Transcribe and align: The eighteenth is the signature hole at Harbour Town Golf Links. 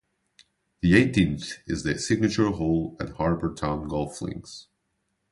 The 0.81 0.95
eighteenth 0.95 1.59
is 1.67 1.83
the 1.83 1.99
signature 1.99 2.49
hole 2.49 2.97
at 2.99 3.17
Harbour 3.17 3.53
Town 3.53 3.87
Golf 3.87 4.19
Links. 4.19 4.65